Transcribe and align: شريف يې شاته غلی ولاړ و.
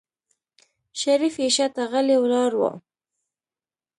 شريف 1.01 1.35
يې 1.43 1.49
شاته 1.55 1.83
غلی 1.91 2.17
ولاړ 2.19 2.51
و. 2.57 2.61